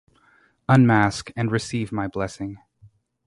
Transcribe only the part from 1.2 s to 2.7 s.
and receive my blessing.